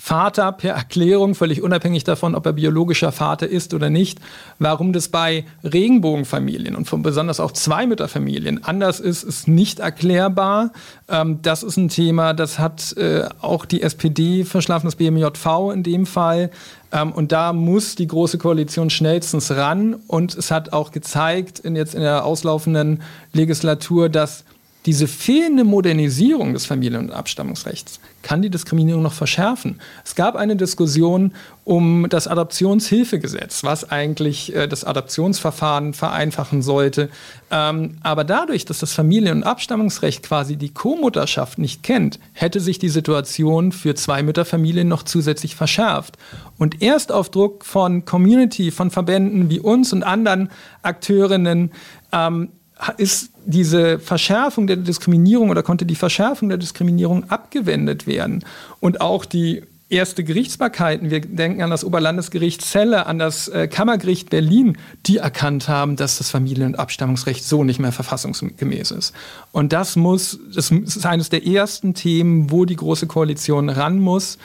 [0.05, 4.19] Vater per Erklärung, völlig unabhängig davon, ob er biologischer Vater ist oder nicht.
[4.59, 10.73] Warum das bei Regenbogenfamilien und von besonders auch Zweimütterfamilien anders ist, ist nicht erklärbar.
[11.07, 15.83] Ähm, das ist ein Thema, das hat äh, auch die SPD verschlafen, das BMJV in
[15.83, 16.51] dem Fall.
[16.91, 19.95] Ähm, und da muss die Große Koalition schnellstens ran.
[20.07, 24.43] Und es hat auch gezeigt, in jetzt in der auslaufenden Legislatur, dass
[24.85, 29.79] diese fehlende Modernisierung des Familien- und Abstammungsrechts kann die Diskriminierung noch verschärfen.
[30.03, 31.33] Es gab eine Diskussion
[31.65, 37.09] um das Adoptionshilfegesetz, was eigentlich äh, das Adoptionsverfahren vereinfachen sollte.
[37.51, 42.79] Ähm, aber dadurch, dass das Familien- und Abstammungsrecht quasi die Co-Mutterschaft nicht kennt, hätte sich
[42.79, 46.17] die Situation für Zweimütterfamilien noch zusätzlich verschärft.
[46.57, 50.49] Und erst auf Druck von Community, von Verbänden wie uns und anderen
[50.81, 51.71] Akteurinnen
[52.11, 52.49] ähm,
[52.97, 58.43] ist diese Verschärfung der Diskriminierung oder konnte die Verschärfung der Diskriminierung abgewendet werden.
[58.79, 64.29] Und auch die erste Gerichtsbarkeiten, wir denken an das Oberlandesgericht Celle, an das äh, Kammergericht
[64.29, 69.13] Berlin, die erkannt haben, dass das Familien- und Abstammungsrecht so nicht mehr verfassungsgemäß ist.
[69.51, 74.37] Und das muss, das ist eines der ersten Themen, wo die Große Koalition ran muss.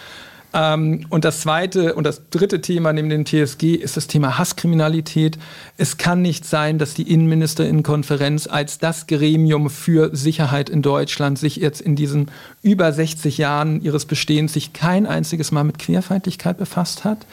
[0.55, 5.39] Ähm, und das zweite und das dritte Thema neben dem TSG ist das Thema Hasskriminalität.
[5.77, 11.57] Es kann nicht sein, dass die Innenministerinnenkonferenz als das Gremium für Sicherheit in Deutschland sich
[11.57, 12.31] jetzt in diesen
[12.63, 17.27] über 60 Jahren ihres Bestehens sich kein einziges Mal mit Queerfeindlichkeit befasst hat.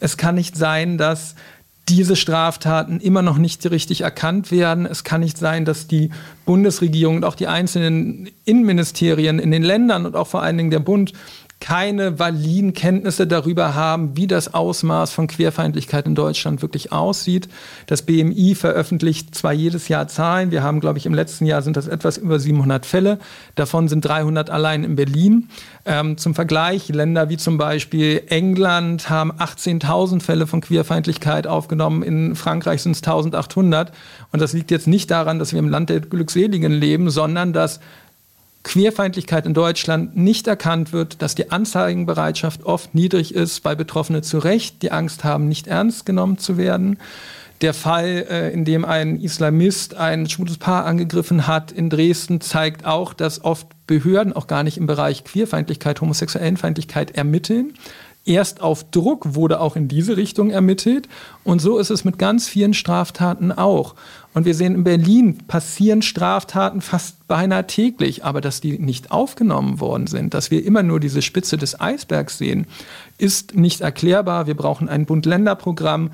[0.00, 1.36] Es kann nicht sein, dass
[1.88, 4.86] diese Straftaten immer noch nicht richtig erkannt werden.
[4.86, 6.10] Es kann nicht sein, dass die
[6.44, 10.80] Bundesregierung und auch die einzelnen Innenministerien in den Ländern und auch vor allen Dingen der
[10.80, 11.12] Bund
[11.60, 17.48] keine validen Kenntnisse darüber haben, wie das Ausmaß von Querfeindlichkeit in Deutschland wirklich aussieht.
[17.86, 21.76] Das BMI veröffentlicht zwar jedes Jahr Zahlen, wir haben, glaube ich, im letzten Jahr sind
[21.76, 23.18] das etwas über 700 Fälle,
[23.54, 25.48] davon sind 300 allein in Berlin.
[25.86, 32.36] Ähm, zum Vergleich, Länder wie zum Beispiel England haben 18.000 Fälle von Queerfeindlichkeit aufgenommen, in
[32.36, 33.88] Frankreich sind es 1.800
[34.30, 37.80] und das liegt jetzt nicht daran, dass wir im Land der Glückseligen leben, sondern dass
[38.66, 44.38] Queerfeindlichkeit in Deutschland nicht erkannt wird, dass die Anzeigenbereitschaft oft niedrig ist, weil Betroffene zu
[44.38, 46.98] Recht die Angst haben, nicht ernst genommen zu werden.
[47.60, 52.84] Der Fall, äh, in dem ein Islamist ein schwules Paar angegriffen hat in Dresden, zeigt
[52.84, 57.74] auch, dass oft Behörden auch gar nicht im Bereich Queerfeindlichkeit, Homosexuellenfeindlichkeit ermitteln.
[58.26, 61.08] Erst auf Druck wurde auch in diese Richtung ermittelt.
[61.44, 63.94] Und so ist es mit ganz vielen Straftaten auch.
[64.34, 69.80] Und wir sehen in Berlin passieren Straftaten fast beinahe täglich, aber dass die nicht aufgenommen
[69.80, 72.66] worden sind, dass wir immer nur diese Spitze des Eisbergs sehen,
[73.16, 74.46] ist nicht erklärbar.
[74.48, 76.10] Wir brauchen ein Bund-Länder-Programm.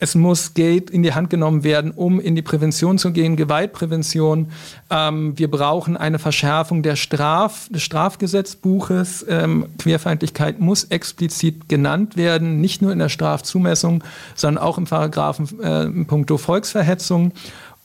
[0.00, 4.50] Es muss Geld in die Hand genommen werden, um in die Prävention zu gehen, Gewaltprävention.
[4.88, 9.26] Ähm, wir brauchen eine Verschärfung der Straf, des Strafgesetzbuches.
[9.28, 14.02] Ähm, Querfeindlichkeit muss explizit genannt werden, nicht nur in der Strafzumessung,
[14.34, 17.32] sondern auch im Paragraphen äh, in puncto Volksverhetzung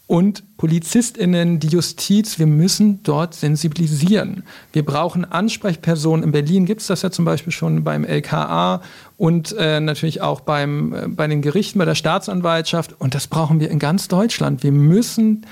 [0.07, 4.43] und PolizistInnen, die Justiz, wir müssen dort sensibilisieren.
[4.71, 6.23] Wir brauchen Ansprechpersonen.
[6.23, 8.81] In Berlin gibt es das ja zum Beispiel schon beim LKA
[9.17, 12.95] und äh, natürlich auch beim, äh, bei den Gerichten, bei der Staatsanwaltschaft.
[12.99, 14.61] Und das brauchen wir in ganz Deutschland.
[14.61, 15.45] Wir müssen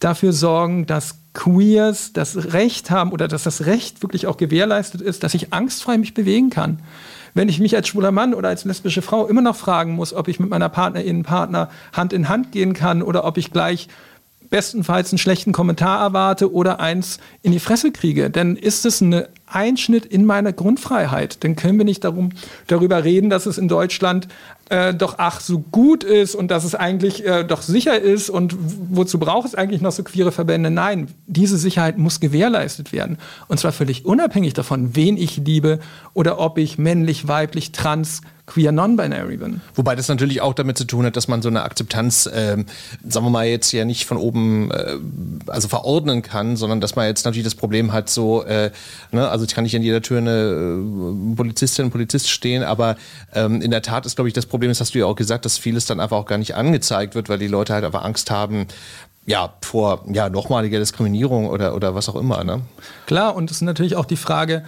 [0.00, 5.22] dafür sorgen, dass Queers das Recht haben oder dass das Recht wirklich auch gewährleistet ist,
[5.22, 6.80] dass ich angstfrei mich bewegen kann
[7.34, 10.28] wenn ich mich als schwuler Mann oder als lesbische Frau immer noch fragen muss, ob
[10.28, 13.88] ich mit meiner Partnerin, Partner Hand in Hand gehen kann oder ob ich gleich
[14.50, 19.24] bestenfalls einen schlechten Kommentar erwarte oder eins in die Fresse kriege, dann ist es ein
[19.54, 21.42] Einschnitt in meine Grundfreiheit.
[21.44, 22.30] Dann können wir nicht darum,
[22.66, 24.28] darüber reden, dass es in Deutschland
[24.70, 28.56] äh, doch ach so gut ist und dass es eigentlich äh, doch sicher ist und
[28.90, 30.70] wozu braucht es eigentlich noch so queere Verbände?
[30.70, 33.18] Nein, diese Sicherheit muss gewährleistet werden.
[33.48, 35.80] Und zwar völlig unabhängig davon, wen ich liebe
[36.14, 39.60] oder ob ich männlich, weiblich, trans, queer non-binary bin.
[39.74, 42.66] Wobei das natürlich auch damit zu tun hat, dass man so eine Akzeptanz, ähm,
[43.06, 44.96] sagen wir mal, jetzt ja nicht von oben äh,
[45.46, 48.72] also verordnen kann, sondern dass man jetzt natürlich das Problem hat, so, äh,
[49.12, 52.96] ne, also ich kann nicht an jeder Tür eine äh, Polizistin, ein Polizist stehen, aber
[53.34, 55.44] ähm, in der Tat ist, glaube ich, das Problem, das hast du ja auch gesagt,
[55.44, 58.30] dass vieles dann einfach auch gar nicht angezeigt wird, weil die Leute halt einfach Angst
[58.30, 58.66] haben,
[59.26, 62.42] ja, vor ja, nochmaliger Diskriminierung oder, oder was auch immer.
[62.42, 62.62] Ne?
[63.06, 64.64] Klar, und es ist natürlich auch die Frage,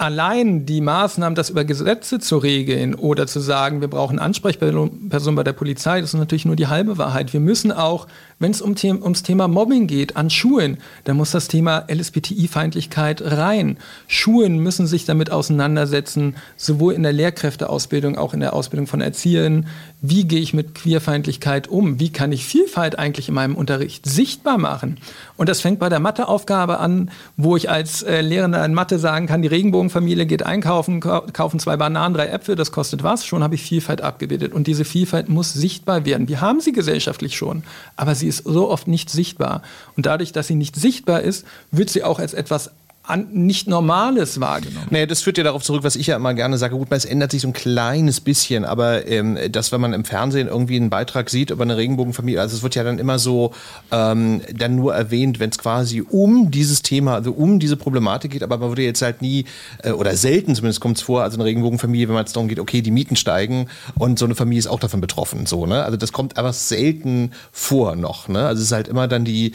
[0.00, 5.42] allein die Maßnahmen, das über Gesetze zu regeln oder zu sagen, wir brauchen Ansprechpersonen bei
[5.42, 7.32] der Polizei, das ist natürlich nur die halbe Wahrheit.
[7.34, 8.06] Wir müssen auch,
[8.38, 13.20] wenn es um The ums Thema Mobbing geht, an Schulen, da muss das Thema LSBTI-Feindlichkeit
[13.22, 13.76] rein.
[14.06, 19.66] Schulen müssen sich damit auseinandersetzen, sowohl in der Lehrkräfteausbildung, auch in der Ausbildung von Erziehern.
[20.00, 22.00] Wie gehe ich mit Queerfeindlichkeit um?
[22.00, 24.96] Wie kann ich Vielfalt eigentlich in meinem Unterricht sichtbar machen?
[25.36, 29.26] Und das fängt bei der Matheaufgabe an, wo ich als äh, Lehrender in Mathe sagen
[29.26, 29.48] kann, die
[29.90, 33.26] Regenbogenfamilie geht einkaufen, kaufen zwei Bananen, drei Äpfel, das kostet was?
[33.26, 34.52] Schon habe ich Vielfalt abgebildet.
[34.52, 36.28] Und diese Vielfalt muss sichtbar werden.
[36.28, 37.62] Wir haben sie gesellschaftlich schon,
[37.96, 39.62] aber sie ist so oft nicht sichtbar.
[39.96, 42.70] Und dadurch, dass sie nicht sichtbar ist, wird sie auch als etwas
[43.02, 44.86] an, nicht Normales wahrgenommen.
[44.90, 46.76] Nee, das führt ja darauf zurück, was ich ja immer gerne sage.
[46.76, 50.48] Gut, es ändert sich so ein kleines bisschen, aber ähm, dass, wenn man im Fernsehen
[50.48, 53.52] irgendwie einen Beitrag sieht über eine Regenbogenfamilie, also es wird ja dann immer so
[53.90, 58.42] ähm, dann nur erwähnt, wenn es quasi um dieses Thema, also um diese Problematik geht,
[58.42, 59.46] aber man würde jetzt halt nie,
[59.82, 62.60] äh, oder selten zumindest kommt es vor, also eine Regenbogenfamilie, wenn man jetzt darum geht,
[62.60, 65.46] okay, die Mieten steigen und so eine Familie ist auch davon betroffen.
[65.46, 65.84] So, ne?
[65.84, 68.28] Also das kommt aber selten vor noch.
[68.28, 68.46] Ne?
[68.46, 69.52] Also es ist halt immer dann die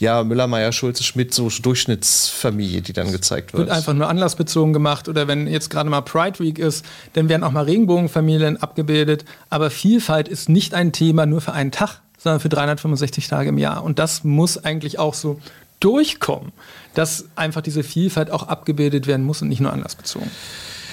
[0.00, 3.66] ja, Müller, Meier, Schulze, Schmidt, so Durchschnittsfamilie, die dann gezeigt wird.
[3.66, 7.44] Wird einfach nur anlassbezogen gemacht oder wenn jetzt gerade mal Pride Week ist, dann werden
[7.44, 9.26] auch mal Regenbogenfamilien abgebildet.
[9.50, 13.58] Aber Vielfalt ist nicht ein Thema nur für einen Tag, sondern für 365 Tage im
[13.58, 13.84] Jahr.
[13.84, 15.38] Und das muss eigentlich auch so
[15.80, 16.52] durchkommen,
[16.94, 20.30] dass einfach diese Vielfalt auch abgebildet werden muss und nicht nur anlassbezogen.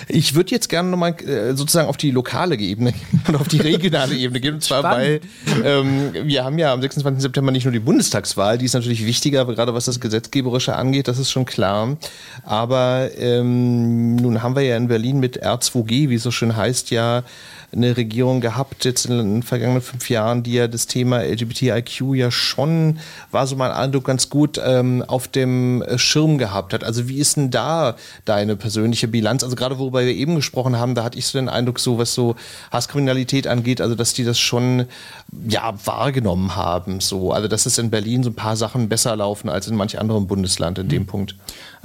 [0.10, 2.94] Ich würde jetzt gerne nochmal äh, sozusagen auf die lokale Ebene
[3.28, 4.56] und auf die regionale Ebene gehen.
[4.56, 5.22] Und zwar, Spannend.
[5.46, 7.22] weil ähm, wir haben ja am 26.
[7.22, 11.20] September nicht nur die Bundestagswahl, die ist natürlich wichtiger, gerade was das Gesetzgeberische angeht, das
[11.20, 11.98] ist schon klar.
[12.44, 16.92] Aber ähm, nun haben wir ja in Berlin mit R2G, wie es so schön heißt,
[16.92, 17.24] ja
[17.74, 22.32] eine Regierung gehabt, jetzt in den vergangenen fünf Jahren, die ja das Thema LGBTIQ ja
[22.32, 23.00] schon,
[23.32, 26.86] war so mein Eindruck, ganz gut ähm, auf dem Schirm gehabt hat.
[26.86, 29.44] Also wie ist denn da deine persönliche Bilanz?
[29.44, 32.14] Also gerade worüber wir eben gesprochen haben, da hatte ich so den Eindruck, so was
[32.14, 32.36] so
[32.72, 34.86] Hasskriminalität angeht, also dass die das schon
[35.48, 37.02] ja wahrgenommen haben.
[37.02, 37.34] So.
[37.34, 40.28] Also dass es in Berlin so ein paar Sachen besser laufen als in manch anderem
[40.28, 41.08] Bundesland in dem mhm.
[41.08, 41.36] Punkt.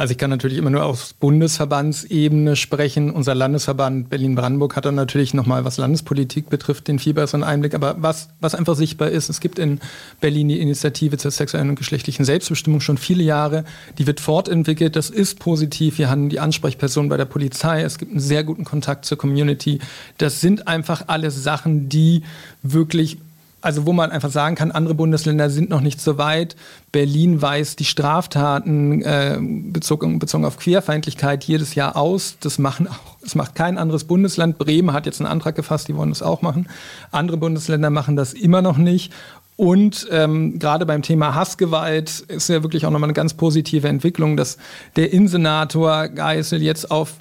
[0.03, 3.13] Also ich kann natürlich immer nur auf Bundesverbandsebene sprechen.
[3.13, 7.73] Unser Landesverband Berlin-Brandenburg hat dann natürlich nochmal, was Landespolitik betrifft, den viel besseren Einblick.
[7.73, 9.79] Aber was, was einfach sichtbar ist, es gibt in
[10.21, 13.65] Berlin die Initiative zur sexuellen und geschlechtlichen Selbstbestimmung schon viele Jahre.
[13.99, 15.99] Die wird fortentwickelt, das ist positiv.
[15.99, 19.79] Wir haben die Ansprechperson bei der Polizei, es gibt einen sehr guten Kontakt zur Community.
[20.19, 22.25] Das sind einfach alles Sachen, die
[22.65, 23.19] wirklich
[23.63, 26.57] also wo man einfach sagen kann, andere Bundesländer sind noch nicht so weit.
[26.91, 32.37] Berlin weist die Straftaten äh, bezogen, bezogen auf Queerfeindlichkeit jedes Jahr aus.
[32.41, 34.59] Das machen auch, das macht kein anderes Bundesland.
[34.59, 36.69] Bremen hat jetzt einen Antrag gefasst, die wollen das auch machen.
[37.13, 39.13] Andere Bundesländer machen das immer noch nicht.
[39.57, 44.37] Und ähm, gerade beim Thema Hassgewalt ist ja wirklich auch nochmal eine ganz positive Entwicklung,
[44.37, 44.59] dass
[44.97, 47.15] der Innensenator Geisel jetzt auf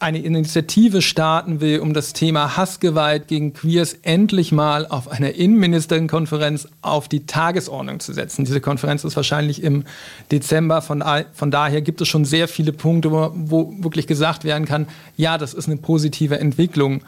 [0.00, 6.68] eine Initiative starten will, um das Thema Hassgewalt gegen Queers endlich mal auf einer Innenministerinnenkonferenz
[6.82, 8.44] auf die Tagesordnung zu setzen.
[8.44, 9.84] Diese Konferenz ist wahrscheinlich im
[10.30, 10.82] Dezember.
[10.82, 14.86] Von, von daher gibt es schon sehr viele Punkte, wo, wo wirklich gesagt werden kann,
[15.16, 17.02] ja, das ist eine positive Entwicklung.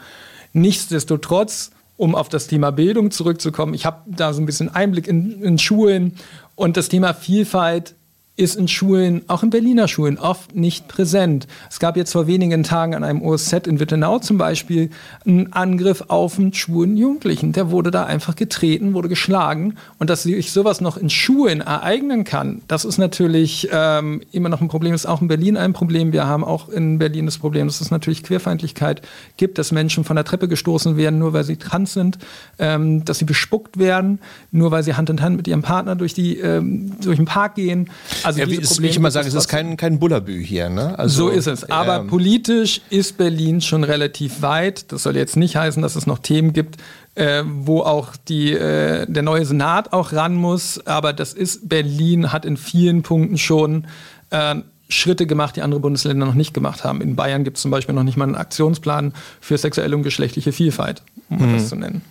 [0.53, 5.41] Nichtsdestotrotz, um auf das Thema Bildung zurückzukommen, ich habe da so ein bisschen Einblick in,
[5.41, 6.17] in Schulen
[6.55, 7.95] und das Thema Vielfalt
[8.37, 11.47] ist in Schulen, auch in Berliner Schulen, oft nicht präsent.
[11.69, 14.89] Es gab jetzt vor wenigen Tagen an einem OSZ in Wittenau zum Beispiel
[15.25, 17.51] einen Angriff auf einen schwulen Jugendlichen.
[17.51, 19.75] Der wurde da einfach getreten, wurde geschlagen.
[19.99, 24.61] Und dass sich sowas noch in Schulen ereignen kann, das ist natürlich ähm, immer noch
[24.61, 24.93] ein Problem.
[24.93, 26.13] Das ist auch in Berlin ein Problem.
[26.13, 29.01] Wir haben auch in Berlin das Problem, dass es natürlich Queerfeindlichkeit
[29.35, 32.17] gibt, dass Menschen von der Treppe gestoßen werden, nur weil sie trans sind,
[32.59, 34.19] ähm, dass sie bespuckt werden,
[34.51, 37.55] nur weil sie Hand in Hand mit ihrem Partner durch, die, ähm, durch den Park
[37.55, 37.89] gehen.
[38.23, 40.69] Also ja, wie, wie ich immer sage, es ist kein, kein Bullabü hier.
[40.69, 40.97] Ne?
[40.97, 41.69] Also, so ist es.
[41.69, 44.91] Aber ähm, politisch ist Berlin schon relativ weit.
[44.91, 46.77] Das soll jetzt nicht heißen, dass es noch Themen gibt,
[47.15, 50.85] äh, wo auch die, äh, der neue Senat auch ran muss.
[50.85, 53.87] Aber das ist, Berlin hat in vielen Punkten schon
[54.29, 54.55] äh,
[54.89, 57.01] Schritte gemacht, die andere Bundesländer noch nicht gemacht haben.
[57.01, 60.51] In Bayern gibt es zum Beispiel noch nicht mal einen Aktionsplan für sexuelle und geschlechtliche
[60.51, 61.53] Vielfalt, um mhm.
[61.53, 62.01] das zu nennen.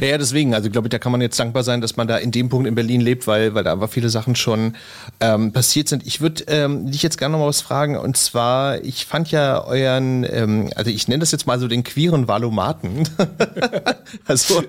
[0.00, 0.54] Ja, ja, deswegen.
[0.54, 2.66] Also, glaube ich, da kann man jetzt dankbar sein, dass man da in dem Punkt
[2.66, 4.74] in Berlin lebt, weil, weil da aber viele Sachen schon
[5.20, 6.06] ähm, passiert sind.
[6.06, 7.96] Ich würde ähm, dich jetzt gerne noch mal was fragen.
[7.96, 11.84] Und zwar, ich fand ja euren, ähm, also ich nenne das jetzt mal so den
[11.84, 13.08] queeren Valomaten.
[14.26, 14.62] also,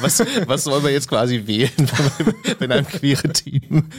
[0.00, 1.70] was, was soll man jetzt quasi wählen,
[2.58, 3.90] wenn einem queere Team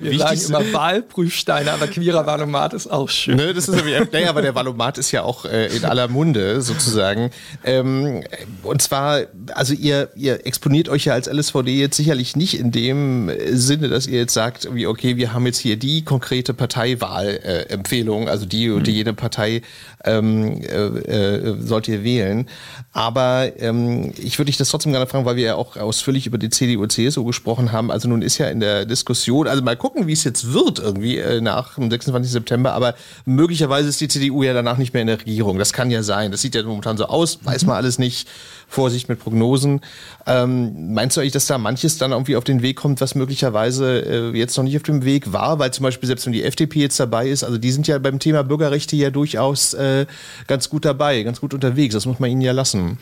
[0.00, 3.36] Wir sagen immer Wahlprüfsteine, aber queerer Valomat ist auch schön.
[3.36, 7.30] Ne, das ist naja, aber der Valomat ist ja auch äh, in aller Munde sozusagen.
[7.64, 8.24] Ähm,
[8.62, 9.15] und zwar
[9.54, 14.06] also ihr, ihr exponiert euch ja als LSVD jetzt sicherlich nicht in dem Sinne, dass
[14.06, 18.70] ihr jetzt sagt, wie, okay, wir haben jetzt hier die konkrete Parteiwahlempfehlung, äh, also die
[18.70, 18.92] und mhm.
[18.92, 19.62] jede Partei
[20.04, 22.48] ähm, äh, äh, sollt ihr wählen.
[22.92, 26.38] Aber ähm, ich würde dich das trotzdem gerne fragen, weil wir ja auch ausführlich über
[26.38, 27.90] die CDU, CSU gesprochen haben.
[27.90, 31.18] Also nun ist ja in der Diskussion, also mal gucken, wie es jetzt wird irgendwie
[31.18, 32.32] äh, nach dem 26.
[32.32, 35.58] September, aber möglicherweise ist die CDU ja danach nicht mehr in der Regierung.
[35.58, 36.30] Das kann ja sein.
[36.30, 38.28] Das sieht ja momentan so aus, weiß man alles nicht.
[38.68, 39.80] Vorsicht mit Prognosen.
[40.26, 44.32] Ähm, meinst du eigentlich, dass da manches dann irgendwie auf den Weg kommt, was möglicherweise
[44.34, 45.58] äh, jetzt noch nicht auf dem Weg war?
[45.58, 48.18] Weil zum Beispiel selbst wenn die FDP jetzt dabei ist, also die sind ja beim
[48.18, 50.06] Thema Bürgerrechte ja durchaus äh,
[50.46, 51.94] ganz gut dabei, ganz gut unterwegs.
[51.94, 52.98] Das muss man ihnen ja lassen.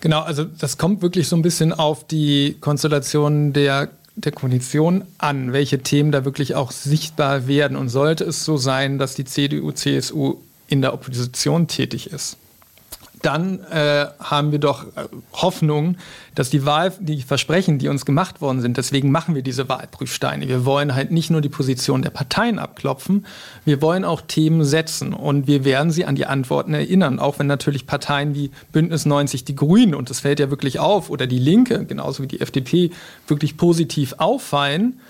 [0.00, 5.52] Genau, also das kommt wirklich so ein bisschen auf die Konstellation der der Koalition an,
[5.52, 7.76] welche Themen da wirklich auch sichtbar werden.
[7.76, 10.36] Und sollte es so sein, dass die CDU, CSU
[10.68, 12.38] in der Opposition tätig ist,
[13.26, 15.96] dann äh, haben wir doch äh, Hoffnung,
[16.36, 20.48] dass die Wahl, die Versprechen, die uns gemacht worden sind, deswegen machen wir diese Wahlprüfsteine.
[20.48, 23.26] Wir wollen halt nicht nur die Position der Parteien abklopfen,
[23.64, 27.48] wir wollen auch Themen setzen und wir werden sie an die Antworten erinnern, auch wenn
[27.48, 31.40] natürlich Parteien wie Bündnis 90, die Grünen, und das fällt ja wirklich auf, oder die
[31.40, 32.92] Linke, genauso wie die FDP,
[33.26, 35.00] wirklich positiv auffallen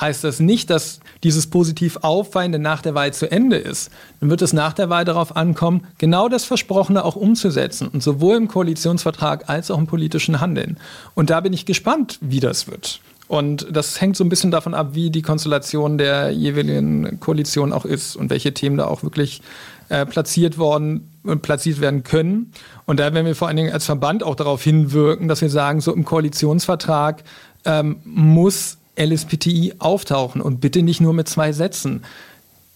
[0.00, 3.90] heißt das nicht, dass dieses positiv Auffallende nach der Wahl zu Ende ist.
[4.20, 7.88] Dann wird es nach der Wahl darauf ankommen, genau das Versprochene auch umzusetzen.
[7.88, 10.78] Und sowohl im Koalitionsvertrag als auch im politischen Handeln.
[11.14, 13.00] Und da bin ich gespannt, wie das wird.
[13.28, 17.84] Und das hängt so ein bisschen davon ab, wie die Konstellation der jeweiligen Koalition auch
[17.84, 19.40] ist und welche Themen da auch wirklich
[19.88, 22.52] äh, platziert worden äh, platziert werden können.
[22.86, 25.80] Und da werden wir vor allen Dingen als Verband auch darauf hinwirken, dass wir sagen,
[25.80, 27.22] so im Koalitionsvertrag
[27.64, 32.02] ähm, muss LSPTI auftauchen und bitte nicht nur mit zwei Sätzen.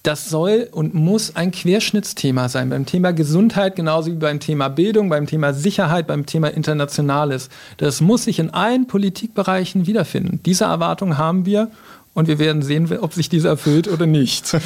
[0.02, 2.68] Das soll und muss ein Querschnittsthema sein.
[2.68, 7.48] Beim Thema Gesundheit genauso wie beim Thema Bildung, beim Thema Sicherheit, beim Thema Internationales.
[7.78, 10.40] Das muss sich in allen Politikbereichen wiederfinden.
[10.44, 11.70] Diese Erwartung haben wir
[12.14, 14.56] und wir werden sehen, ob sich diese erfüllt oder nicht.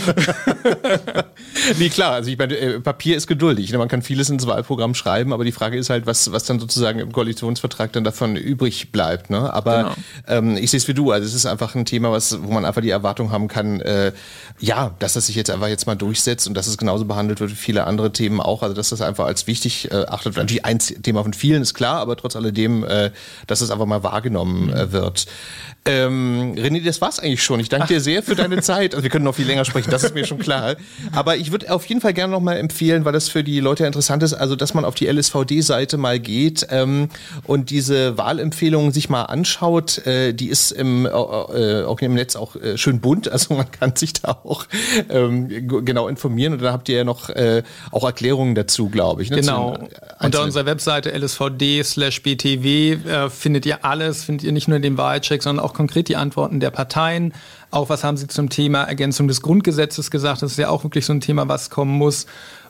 [1.78, 3.72] nee, klar, also ich meine, äh, Papier ist geduldig.
[3.72, 3.78] Ne?
[3.78, 7.00] Man kann vieles ins Wahlprogramm schreiben, aber die Frage ist halt, was, was dann sozusagen
[7.00, 9.30] im Koalitionsvertrag dann davon übrig bleibt.
[9.30, 9.52] Ne?
[9.52, 9.94] Aber
[10.26, 10.38] genau.
[10.38, 12.66] ähm, ich sehe es wie du, also es ist einfach ein Thema, was, wo man
[12.66, 14.12] einfach die Erwartung haben kann, äh,
[14.58, 17.50] ja, dass das sich jetzt einfach jetzt mal durchsetzt und dass es genauso behandelt wird
[17.50, 18.62] wie viele andere Themen auch.
[18.62, 20.36] Also dass das einfach als wichtig äh, achtet.
[20.36, 23.10] Natürlich ein Thema von vielen ist klar, aber trotz alledem, äh,
[23.46, 25.26] dass es einfach mal wahrgenommen äh, wird.
[25.84, 27.60] Ähm, René, das war's eigentlich schon.
[27.60, 27.88] Ich danke Ach.
[27.88, 28.94] dir sehr für deine Zeit.
[28.94, 30.76] Also wir können noch viel länger sprechen, das ist mir schon klar.
[31.12, 33.86] Aber ich würde auf jeden Fall gerne noch mal empfehlen, weil das für die Leute
[33.86, 37.08] interessant ist, also dass man auf die LSVD-Seite mal geht ähm,
[37.44, 40.06] und diese Wahlempfehlungen sich mal anschaut.
[40.06, 43.70] Äh, die ist im, äh, äh auch im Netz auch äh, schön bunt, also man
[43.70, 44.66] kann sich da auch
[45.08, 49.30] ähm, genau informieren und dann habt ihr ja noch äh, auch Erklärungen dazu, glaube ich.
[49.30, 49.40] Ne?
[49.40, 49.78] Genau.
[50.20, 55.64] Unter unserer Webseite lsvd/btw äh, findet ihr alles, findet ihr nicht nur den Wahlcheck, sondern
[55.64, 57.27] auch konkret die Antworten der Parteien.
[57.70, 60.42] Auch was haben sie zum Thema Ergänzung des Grundgesetzes gesagt?
[60.42, 62.26] Das ist ja auch wirklich so ein Thema, was kommen muss.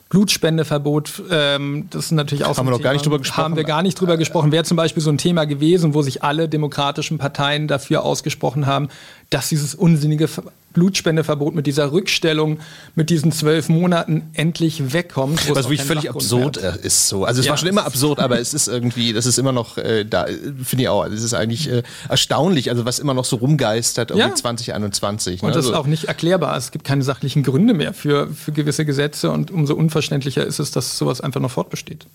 [0.09, 3.43] Blutspendeverbot, ähm, das ist natürlich auch haben so wir noch gar nicht drüber gesprochen.
[3.43, 4.51] Haben wir gar nicht drüber gesprochen.
[4.51, 8.89] Wäre zum Beispiel so ein Thema gewesen, wo sich alle demokratischen Parteien dafür ausgesprochen haben,
[9.29, 10.27] dass dieses unsinnige
[10.73, 12.59] Blutspendeverbot mit dieser Rückstellung,
[12.95, 15.49] mit diesen zwölf Monaten endlich wegkommt.
[15.49, 16.77] Was wirklich völlig absurd wäre.
[16.77, 17.25] ist so.
[17.25, 19.77] Also es ja, war schon immer absurd, aber es ist irgendwie, das ist immer noch
[19.77, 20.25] äh, da,
[20.63, 21.05] finde ich auch.
[21.05, 24.35] Es ist eigentlich äh, erstaunlich, also was immer noch so rumgeistert, irgendwie ja.
[24.35, 25.41] 2021.
[25.41, 25.47] Ne?
[25.47, 26.55] Und das ist also auch nicht erklärbar.
[26.55, 30.71] Es gibt keine sachlichen Gründe mehr für, für gewisse Gesetze und umso unverständlicher ist es,
[30.71, 32.05] dass sowas einfach noch fortbesteht.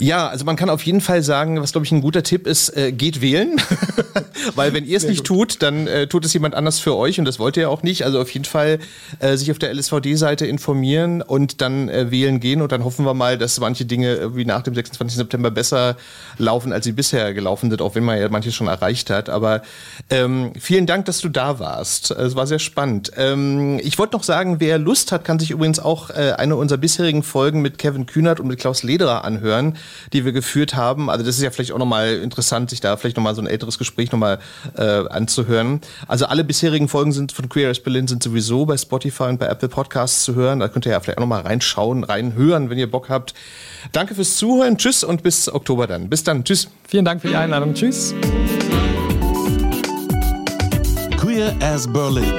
[0.00, 2.76] Ja, also man kann auf jeden Fall sagen, was glaube ich ein guter Tipp ist,
[2.76, 3.60] äh, geht wählen.
[4.54, 5.50] Weil wenn ihr es nicht gut.
[5.50, 7.82] tut, dann äh, tut es jemand anders für euch und das wollt ihr ja auch
[7.82, 8.04] nicht.
[8.04, 8.78] Also auf jeden Fall
[9.18, 13.14] äh, sich auf der LSVD-Seite informieren und dann äh, wählen gehen und dann hoffen wir
[13.14, 15.16] mal, dass manche Dinge wie nach dem 26.
[15.16, 15.96] September besser
[16.38, 19.28] laufen, als sie bisher gelaufen sind, auch wenn man ja manches schon erreicht hat.
[19.28, 19.62] Aber
[20.10, 22.12] ähm, vielen Dank, dass du da warst.
[22.12, 23.10] Es war sehr spannend.
[23.16, 26.78] Ähm, ich wollte noch sagen, wer Lust hat, kann sich übrigens auch äh, eine unserer
[26.78, 29.76] bisherigen Folgen mit Kevin Kühnert und mit Klaus Lederer anhören
[30.12, 31.10] die wir geführt haben.
[31.10, 33.78] Also das ist ja vielleicht auch nochmal interessant, sich da vielleicht nochmal so ein älteres
[33.78, 34.38] Gespräch nochmal
[34.76, 35.80] äh, anzuhören.
[36.06, 39.46] Also alle bisherigen Folgen sind von Queer as Berlin sind sowieso bei Spotify und bei
[39.46, 40.60] Apple Podcasts zu hören.
[40.60, 43.34] Da könnt ihr ja vielleicht auch nochmal reinschauen, reinhören, wenn ihr Bock habt.
[43.92, 44.78] Danke fürs Zuhören.
[44.78, 46.08] Tschüss und bis Oktober dann.
[46.08, 46.44] Bis dann.
[46.44, 46.68] Tschüss.
[46.86, 47.74] Vielen Dank für die Einladung.
[47.74, 48.14] Tschüss.
[51.16, 52.32] Queer as Berlin.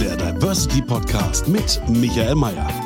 [0.00, 2.85] Der Diversity Podcast mit Michael Mayer.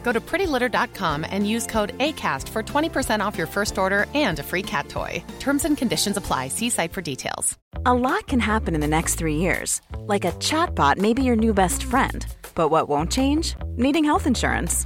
[0.03, 4.43] Go to prettylitter.com and use code ACAST for 20% off your first order and a
[4.43, 5.23] free cat toy.
[5.39, 6.49] Terms and conditions apply.
[6.49, 7.57] See site for details.
[7.85, 9.81] A lot can happen in the next three years.
[10.05, 12.25] Like a chatbot may be your new best friend.
[12.53, 13.55] But what won't change?
[13.77, 14.85] Needing health insurance.